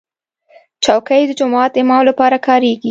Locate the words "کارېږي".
2.47-2.79